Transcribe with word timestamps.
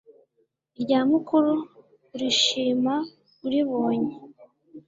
irya 0.79 0.99
mukuru 1.09 1.53
urishima 2.13 2.93
uribonye 3.45 4.13